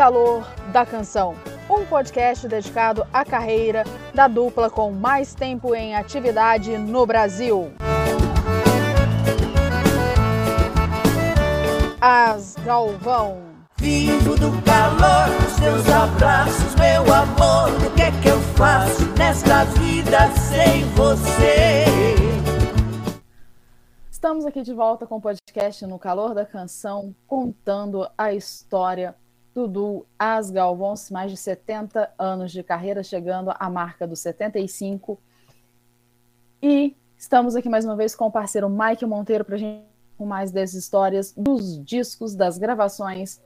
[0.00, 1.36] Calor da Canção,
[1.68, 7.70] um podcast dedicado à carreira da dupla com mais tempo em atividade no Brasil.
[12.00, 13.42] As Galvão.
[13.76, 17.86] Vivo do calor dos teus abraços, meu amor.
[17.86, 21.84] O que é que eu faço nesta vida sem você?
[24.10, 29.14] Estamos aqui de volta com o podcast No Calor da Canção, contando a história
[29.54, 35.20] do duo As Galvões, mais de 70 anos de carreira, chegando à marca dos 75.
[36.62, 40.26] E estamos aqui mais uma vez com o parceiro Mike Monteiro para a gente com
[40.26, 43.40] mais dessas histórias dos discos, das gravações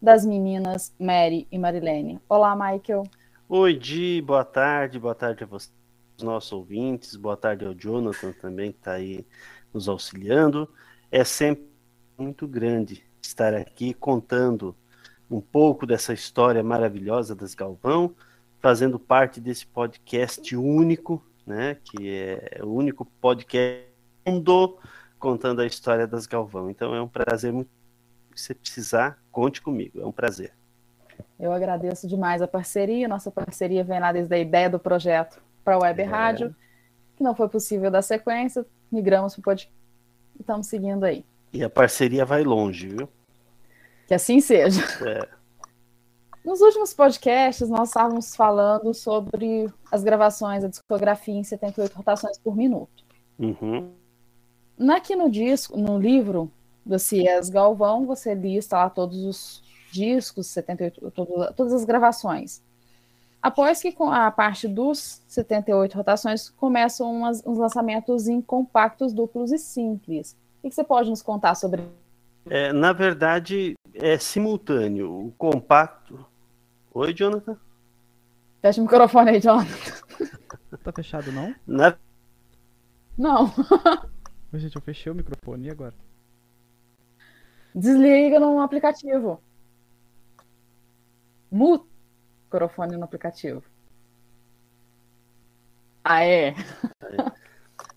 [0.00, 2.20] das meninas Mary e Marilene.
[2.28, 3.04] Olá, Michael.
[3.48, 5.72] Oi, Di, boa tarde, boa tarde a vocês,
[6.20, 9.26] nossos ouvintes, boa tarde ao Jonathan também, que está aí
[9.72, 10.68] nos auxiliando.
[11.10, 11.66] É sempre
[12.16, 14.76] muito grande estar aqui contando
[15.30, 18.14] um pouco dessa história maravilhosa das Galvão,
[18.60, 23.86] fazendo parte desse podcast único, né, que é o único podcast
[24.24, 24.78] do mundo
[25.18, 26.70] contando a história das Galvão.
[26.70, 27.70] Então é um prazer muito.
[28.34, 30.00] Se você precisar, conte comigo.
[30.00, 30.52] É um prazer.
[31.38, 33.08] Eu agradeço demais a parceria.
[33.08, 36.04] Nossa parceria vem lá desde a ideia do projeto para a Web é.
[36.04, 36.56] Rádio,
[37.16, 38.64] que não foi possível dar sequência.
[38.90, 39.74] Migramos para o podcast
[40.36, 41.24] e estamos seguindo aí.
[41.52, 43.08] E a parceria vai longe, viu?
[44.08, 44.80] Que assim seja.
[45.06, 45.28] É.
[46.42, 52.56] Nos últimos podcasts, nós estávamos falando sobre as gravações, a discografia em 78 rotações por
[52.56, 53.04] minuto.
[53.38, 53.92] Uhum.
[54.90, 56.50] Aqui no disco, no livro
[56.86, 59.62] do Cies Galvão, você lista lá todos os
[59.92, 62.62] discos, 78, todo, todas as gravações.
[63.42, 69.58] Após que a parte dos 78 rotações começam umas, uns lançamentos em compactos duplos e
[69.58, 70.34] simples.
[70.62, 71.82] O que você pode nos contar sobre
[72.50, 75.26] é, na verdade, é simultâneo.
[75.26, 76.26] O compacto.
[76.92, 77.56] Oi, Jonathan?
[78.60, 79.98] Fecha o microfone aí, Jonathan.
[80.84, 81.54] Tá fechado, não?
[81.66, 81.96] Na...
[83.16, 83.50] Não.
[84.52, 85.94] Gente, eu fechei o microfone e agora?
[87.74, 89.42] Desliga no aplicativo.
[91.50, 93.62] Muta o microfone no aplicativo.
[96.04, 96.48] Ah, é?
[96.48, 96.54] é.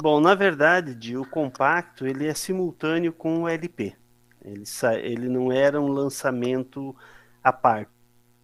[0.00, 3.97] Bom, na verdade, o compacto ele é simultâneo com o LP.
[4.48, 4.64] Ele,
[5.02, 6.94] ele não era um lançamento
[7.42, 7.90] à parte.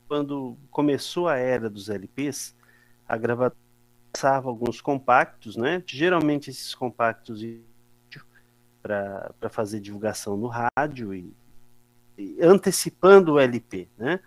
[0.07, 2.55] Quando começou a era dos LPs,
[3.09, 3.57] a gravadora
[4.15, 5.83] lançava alguns compactos, né?
[5.87, 7.43] Geralmente esses compactos
[8.81, 11.35] para fazer divulgação no rádio e,
[12.17, 14.21] e, antecipando o LP, né?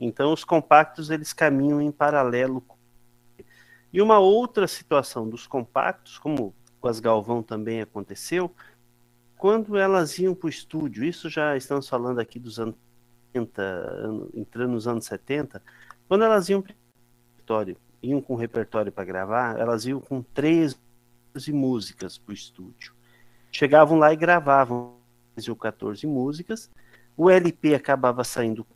[0.00, 2.64] Então os compactos eles caminham em paralelo.
[3.92, 8.54] E uma outra situação dos compactos, como com as Galvão também aconteceu,
[9.36, 12.74] quando elas iam para o estúdio, isso já estamos falando aqui dos anos
[13.32, 15.62] 70, entrando nos anos 70,
[16.08, 16.76] quando elas iam para o
[17.32, 20.76] repertório, iam com repertório para gravar, elas iam com 13
[21.52, 22.94] músicas para o estúdio.
[23.52, 24.96] Chegavam lá e gravavam
[25.34, 26.70] 13 ou 14 músicas,
[27.16, 28.66] o LP acabava saindo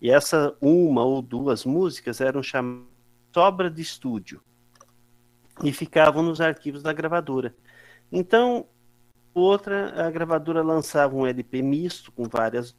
[0.00, 2.98] e essa uma ou duas músicas eram chamadas
[3.32, 4.40] sobra de estúdio
[5.62, 7.54] e ficavam nos arquivos da gravadora.
[8.10, 8.66] Então,
[9.34, 12.76] outra, a gravadora lançava um LP misto com várias,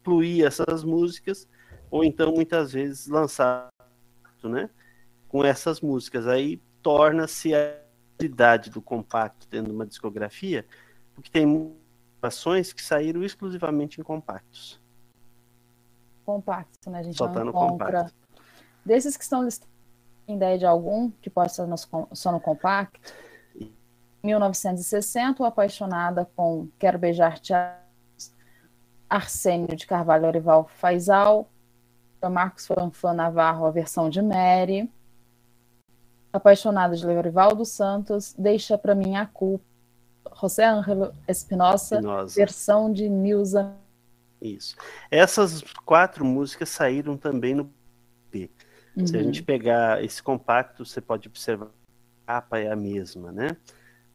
[0.00, 1.48] incluía essas músicas,
[1.90, 3.70] ou então muitas vezes lançava,
[4.44, 4.68] né,
[5.28, 6.26] com essas músicas.
[6.26, 7.78] Aí torna-se a
[8.20, 10.66] idade do compacto tendo uma discografia,
[11.14, 11.74] porque tem
[12.20, 14.80] ações que saíram exclusivamente em compactos.
[16.24, 17.00] Compacto, né?
[17.00, 18.14] A gente Só tá no compacto.
[18.84, 19.72] Desses que estão listados,
[20.26, 23.00] tem ideia de algum que no, só no compacto?
[24.22, 27.52] 1960, o Apaixonada com Quero Beijar Te
[29.08, 31.50] Arsênio de Carvalho Orival Faisal,
[32.30, 34.88] Marcos Fanfan Navarro, a versão de Mary,
[36.32, 39.64] Apaixonada de Lorival Santos, Deixa Pra Mim a Culpa,
[40.40, 42.00] José Ângelo Espinosa,
[42.34, 43.74] versão de Nilza.
[44.40, 44.76] Isso.
[45.10, 47.70] Essas quatro músicas saíram também no
[48.30, 48.50] P.
[48.96, 49.06] Uhum.
[49.06, 51.66] Se a gente pegar esse compacto, você pode observar
[52.26, 53.56] a capa é a mesma, né?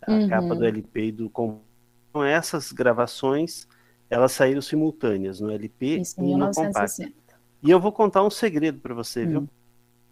[0.02, 0.30] A uhum.
[0.30, 1.62] capa do LP e do com
[2.26, 3.68] essas gravações
[4.10, 6.70] elas saíram simultâneas no LP Isso, e 1960.
[6.70, 7.38] no compacto.
[7.62, 9.30] E eu vou contar um segredo para você, hum.
[9.30, 9.50] viu?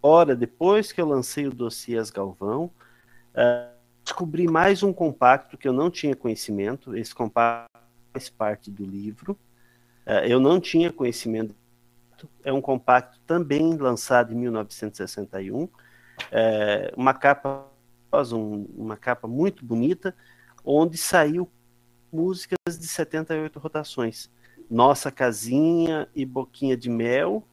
[0.01, 2.65] Ora, depois que eu lancei o Dossiês Galvão,
[3.33, 3.73] uh,
[4.03, 6.95] descobri mais um compacto que eu não tinha conhecimento.
[6.95, 7.71] Esse compacto
[8.13, 9.37] faz parte do livro.
[10.05, 11.55] Uh, eu não tinha conhecimento.
[12.43, 15.67] É um compacto também lançado em 1961.
[16.31, 17.67] É, uma capa
[18.11, 20.15] uma capa muito bonita,
[20.63, 21.49] onde saiu
[22.11, 24.29] músicas de 78 rotações.
[24.69, 27.43] Nossa Casinha e Boquinha de Mel,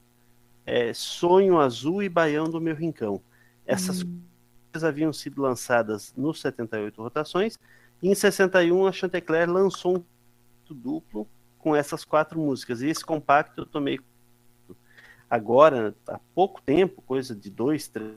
[0.65, 3.21] é, Sonho Azul e Baião do Meu Rincão.
[3.67, 4.21] Essas hum.
[4.73, 7.59] coisas haviam sido lançadas nos 78 rotações,
[8.03, 11.29] e em 61 a Chantecler lançou um duplo
[11.59, 12.81] com essas quatro músicas.
[12.81, 14.01] E esse compacto eu tomei
[15.29, 18.15] agora, há pouco tempo, coisa de dois, três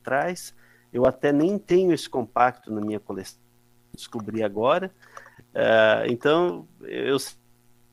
[0.00, 0.54] atrás.
[0.92, 3.38] Eu até nem tenho esse compacto na minha coleção,
[3.94, 4.92] descobri agora.
[5.54, 7.16] Uh, então, eu,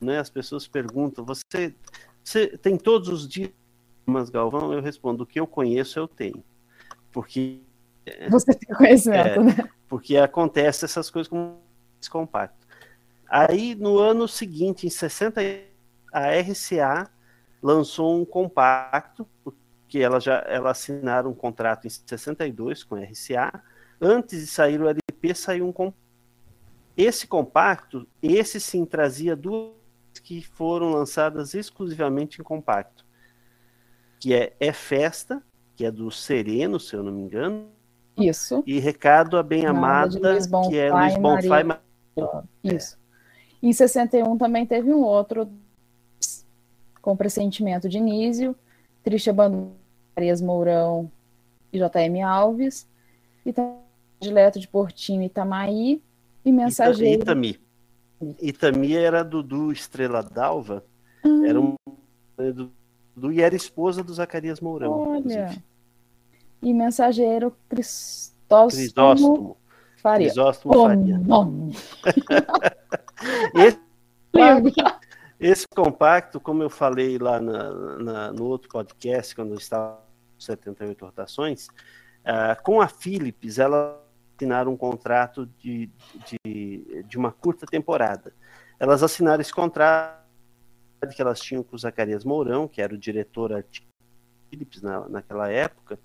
[0.00, 1.74] né, as pessoas perguntam: você,
[2.22, 3.50] você tem todos os dias
[4.10, 4.72] mas Galvão?
[4.72, 6.42] Eu respondo: o que eu conheço, eu tenho.
[7.12, 7.60] Porque.
[8.30, 9.68] Você tem conhecimento, é, né?
[9.88, 11.58] Porque acontece essas coisas com
[12.00, 12.66] esse compacto.
[13.28, 15.40] Aí, no ano seguinte, em 60,
[16.12, 17.08] a RCA
[17.62, 19.28] lançou um compacto,
[19.90, 23.60] que ela já ela assinaram um contrato em 62 com a RCA.
[24.00, 26.00] Antes de sair o LP, saiu um compacto.
[26.96, 29.72] Esse compacto, esse sim trazia duas
[30.22, 33.04] que foram lançadas exclusivamente em compacto,
[34.20, 35.42] que é É Festa,
[35.74, 37.68] que é do Sereno, se eu não me engano.
[38.16, 38.62] Isso.
[38.66, 40.18] E Recado a Bem Amada,
[40.68, 41.64] que é Luiz Bonfai.
[41.64, 41.82] Maria...
[42.62, 42.96] Isso.
[43.62, 43.66] É.
[43.66, 45.50] Em 61 também teve um outro
[47.02, 48.54] com pressentimento de Nísio,
[49.02, 49.79] Triste Abandono,
[50.20, 51.10] Arias Mourão
[51.72, 52.86] e JM Alves,
[53.44, 53.54] e
[54.20, 56.02] Dileto de Portinho Itamaí,
[56.44, 57.22] e Mensageiro.
[57.22, 57.58] Itami.
[58.40, 60.84] Itami era Dudu Estrela d'Alva,
[61.24, 61.44] hum.
[61.44, 61.74] era um
[62.36, 62.70] do,
[63.16, 64.92] do, e era esposa do Zacarias Mourão.
[64.92, 65.18] Olha.
[65.18, 65.64] Inclusive.
[66.62, 69.56] E mensageiro Cristóstomo, Crisóstomo
[69.96, 70.26] Faria.
[70.26, 71.18] Crisóstomo Faria.
[71.18, 71.74] Nome.
[73.56, 73.80] esse,
[75.40, 80.09] esse, compacto, como eu falei lá na, na, no outro podcast, quando eu estava
[80.44, 84.02] 78 rotações, uh, com a Philips, ela
[84.36, 85.90] assinaram um contrato de,
[86.24, 88.32] de, de uma curta temporada.
[88.78, 90.18] Elas assinaram esse contrato
[91.14, 93.90] que elas tinham com o Zacarias Mourão, que era o diretor artístico
[94.50, 95.98] Philips na, naquela época,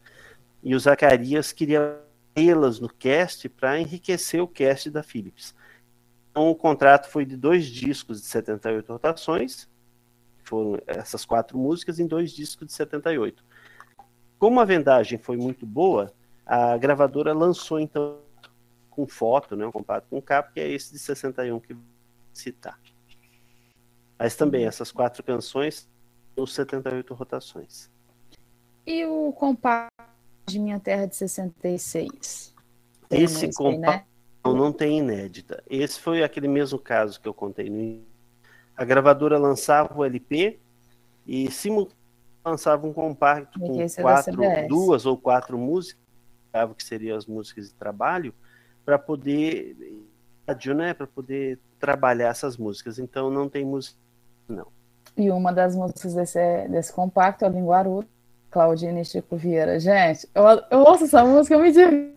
[0.64, 2.00] e o Zacarias queria
[2.34, 5.56] tê-las no cast para enriquecer o cast da Philips.
[6.32, 9.70] Então, o contrato foi de dois discos de 78 rotações,
[10.44, 13.44] foram essas quatro músicas em dois discos de 78.
[14.38, 16.14] Como a vendagem foi muito boa,
[16.46, 18.20] a gravadora lançou então
[18.90, 21.84] com foto, né, um compacto com capa, que é esse de 61 que vou
[22.34, 22.80] citar.
[24.18, 24.70] Mas também uhum.
[24.70, 25.90] essas quatro canções,
[26.36, 27.92] os 78 rotações.
[28.86, 29.92] E o compacto
[30.46, 32.54] de Minha Terra de 66?
[33.10, 34.08] Tem Esse compacto
[34.46, 34.54] né?
[34.54, 35.64] não tem inédita.
[35.70, 38.04] Esse foi aquele mesmo caso que eu contei no
[38.78, 40.60] A gravadora lançava o LP
[41.26, 42.05] e simultaneamente
[42.46, 46.04] lançava um compacto com quatro, duas ou quatro músicas,
[46.78, 48.34] que seriam as músicas de trabalho,
[48.86, 49.76] para poder
[50.76, 53.00] né, para poder trabalhar essas músicas.
[53.00, 53.98] Então não tem música
[54.48, 54.68] não.
[55.18, 58.06] E uma das músicas desse, desse compacto é o Linguaru,
[58.52, 59.80] Claudine e Chico Vieira.
[59.80, 62.16] Gente, eu, eu ouço essa música, eu me divirto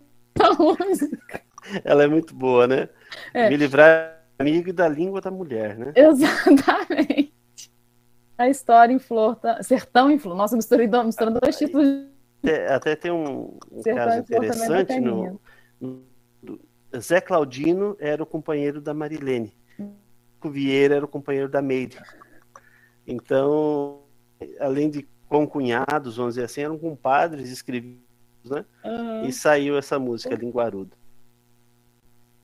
[0.59, 1.41] música.
[1.83, 2.89] Ela é muito boa, né?
[3.33, 3.49] É.
[3.49, 5.93] Me livrar amigo e da língua da mulher, né?
[5.95, 7.28] Exatamente.
[8.39, 9.61] A história em flor, tá...
[9.61, 10.33] sertão em flor.
[10.33, 12.07] Nossa, misturando, misturando dois títulos.
[12.41, 15.41] É, até tem um, um caso é interessante no,
[15.81, 16.01] no,
[16.97, 19.53] Zé Claudino era o companheiro da Marilene.
[20.41, 21.97] O Vieira era o companheiro da Meire.
[23.05, 24.03] Então,
[24.57, 27.99] além de concunhados, vamos dizer assim, eram compadres escrevidos,
[28.45, 28.65] né?
[28.85, 29.25] Uhum.
[29.25, 30.95] E saiu essa música, Linguarudo.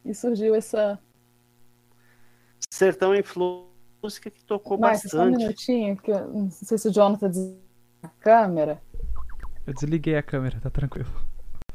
[0.04, 1.00] E surgiu essa.
[2.70, 3.70] Sertão em Flor,
[4.06, 5.12] música que tocou Mas, bastante.
[5.12, 7.60] Só um minutinho, que eu não sei se o Jonathan desligou
[8.04, 8.82] a câmera.
[9.66, 11.10] Eu desliguei a câmera, tá tranquilo.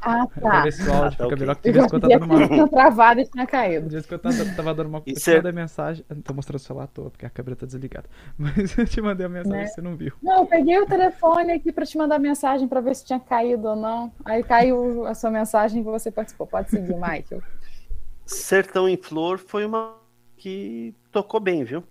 [0.03, 0.41] Ah, tá.
[0.41, 2.49] O áudio ah, tá, fica melhor que de vez em quando tá dando uma.
[2.49, 3.87] Tinha travado e tinha caído.
[3.87, 5.03] De vez quando eu tava dando uma.
[5.05, 6.05] Eu te mandei mensagem.
[6.25, 8.09] Tô mostrando o celular à toa, porque a câmera tá desligada.
[8.39, 9.65] Mas eu te mandei a mensagem né?
[9.65, 10.15] e você não viu.
[10.23, 13.69] Não, eu peguei o telefone aqui pra te mandar mensagem pra ver se tinha caído
[13.69, 14.11] ou não.
[14.25, 16.47] Aí caiu a sua mensagem e você participou.
[16.47, 17.43] Pode seguir, Michael.
[18.25, 20.01] Sertão em Flor foi uma
[20.39, 21.85] que tocou bem, viu?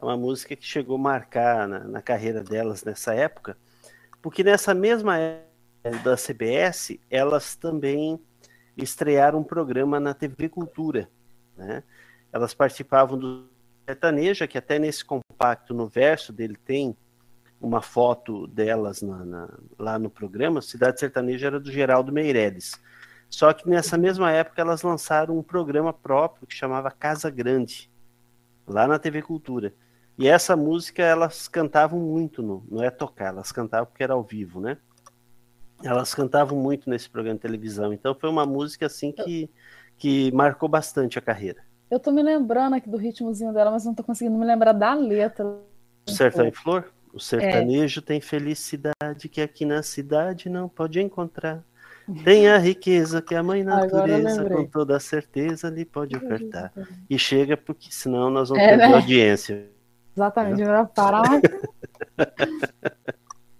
[0.00, 3.56] É uma música que chegou a marcar na, na carreira delas nessa época,
[4.22, 5.50] porque nessa mesma época
[6.02, 8.18] da CBS, elas também
[8.76, 11.08] estrearam um programa na TV Cultura.
[11.56, 11.82] Né?
[12.32, 13.48] Elas participavam do
[13.86, 16.96] Sertaneja, que até nesse compacto, no verso dele tem
[17.60, 22.80] uma foto delas na, na, lá no programa, Cidade Sertaneja era do Geraldo Meireles.
[23.28, 27.90] Só que nessa mesma época elas lançaram um programa próprio que chamava Casa Grande,
[28.66, 29.74] lá na TV Cultura.
[30.18, 34.22] E essa música elas cantavam muito, no, não é tocar, elas cantavam porque era ao
[34.22, 34.76] vivo, né?
[35.82, 37.92] Elas cantavam muito nesse programa de televisão.
[37.92, 39.50] Então foi uma música assim que,
[39.96, 41.62] que marcou bastante a carreira.
[41.90, 44.94] Eu tô me lembrando aqui do ritmozinho dela, mas não tô conseguindo me lembrar da
[44.94, 45.44] letra.
[46.06, 46.84] O Sertão em Flor?
[47.12, 48.02] O sertanejo é.
[48.02, 51.64] tem felicidade que aqui na cidade não pode encontrar.
[52.24, 56.72] Tem a riqueza que a mãe natureza, com toda certeza, lhe pode ofertar.
[57.08, 58.94] E chega, porque senão nós vamos é, perder né?
[58.94, 59.70] audiência.
[60.16, 61.40] Exatamente, vai parar.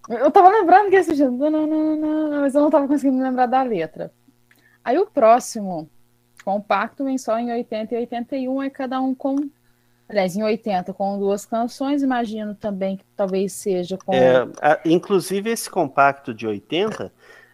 [0.08, 4.12] eu tava lembrando que esse dia, mas eu não tava conseguindo lembrar da letra.
[4.84, 5.88] Aí o próximo
[6.44, 9.36] compacto vem só em 80 e 81, é cada um com.
[10.08, 14.12] Aliás, em 80 com duas canções, imagino também que talvez seja com.
[14.12, 17.12] É, a, inclusive, esse compacto de 80,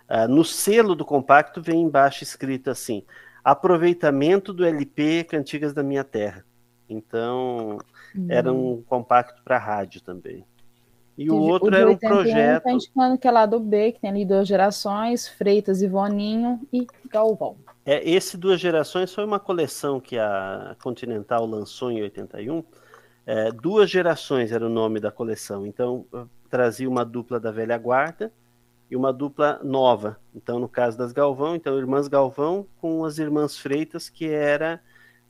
[0.09, 3.03] Uh, no selo do compacto vem embaixo escrito assim:
[3.43, 6.45] aproveitamento do LP Cantigas da Minha Terra.
[6.88, 7.79] Então,
[8.16, 8.26] uhum.
[8.28, 10.44] era um compacto para rádio também.
[11.16, 12.64] E o, o outro era um projeto.
[12.64, 16.61] Tá indicando que é lá do B, que tem ali duas gerações, Freitas e Voninho
[16.73, 17.56] e Galvão.
[17.87, 22.64] É, esse Duas Gerações foi uma coleção que a Continental lançou em 81.
[23.25, 25.64] É, duas Gerações era o nome da coleção.
[25.64, 26.04] Então,
[26.50, 28.32] trazia uma dupla da velha guarda
[28.90, 30.18] e uma dupla nova.
[30.35, 34.80] Então, no caso das Galvão, então Irmãs Galvão com as Irmãs Freitas, que era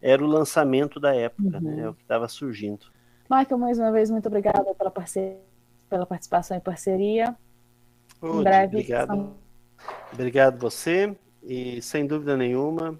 [0.07, 1.71] era o lançamento da época, né?
[1.71, 1.77] uhum.
[1.77, 1.83] né?
[1.83, 2.87] É o que estava surgindo.
[3.29, 4.93] Michael, mais uma vez, muito obrigada pela,
[5.91, 7.37] pela participação e parceria.
[8.23, 8.77] em breve.
[8.77, 9.09] Obrigado.
[9.09, 9.35] São...
[10.13, 12.99] Obrigado você e sem dúvida nenhuma,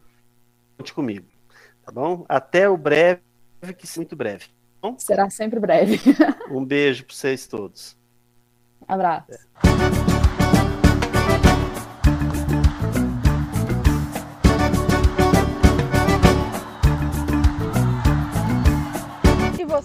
[0.77, 1.27] conte comigo,
[1.85, 2.25] tá bom?
[2.29, 3.23] Até o breve,
[3.79, 4.47] que muito breve.
[4.83, 5.99] Tá Será sempre breve.
[6.51, 7.97] um beijo para vocês todos.
[8.87, 9.33] Abraço.
[9.33, 10.06] É.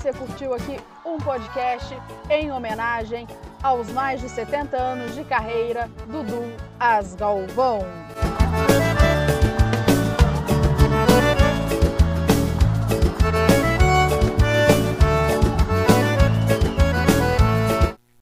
[0.01, 1.95] você curtiu aqui um podcast
[2.27, 3.27] em homenagem
[3.61, 7.81] aos mais de 70 anos de carreira do Dudu Asgalvão.